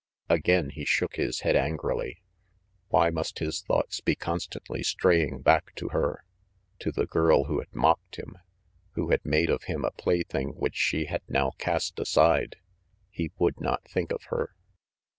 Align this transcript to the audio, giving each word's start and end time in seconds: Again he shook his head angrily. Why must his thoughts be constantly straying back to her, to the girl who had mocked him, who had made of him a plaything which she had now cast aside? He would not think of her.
Again 0.29 0.71
he 0.71 0.83
shook 0.83 1.17
his 1.17 1.41
head 1.41 1.55
angrily. 1.55 2.23
Why 2.87 3.11
must 3.11 3.37
his 3.37 3.61
thoughts 3.61 3.99
be 4.01 4.15
constantly 4.15 4.81
straying 4.81 5.41
back 5.43 5.75
to 5.75 5.89
her, 5.89 6.23
to 6.79 6.91
the 6.91 7.05
girl 7.05 7.43
who 7.43 7.59
had 7.59 7.71
mocked 7.71 8.15
him, 8.15 8.39
who 8.93 9.11
had 9.11 9.23
made 9.23 9.51
of 9.51 9.65
him 9.65 9.85
a 9.85 9.91
plaything 9.91 10.53
which 10.55 10.75
she 10.75 11.05
had 11.05 11.21
now 11.27 11.51
cast 11.59 11.99
aside? 11.99 12.55
He 13.11 13.31
would 13.37 13.61
not 13.61 13.87
think 13.87 14.11
of 14.11 14.23
her. 14.29 14.55